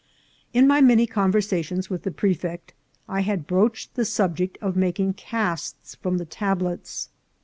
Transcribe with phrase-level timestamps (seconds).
[0.51, 2.73] In my many conversations with the prefect
[3.07, 7.09] I had broached the subject of making casts from the tablets.